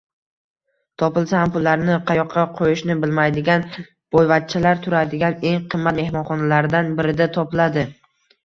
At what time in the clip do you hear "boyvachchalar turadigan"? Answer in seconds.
4.17-5.39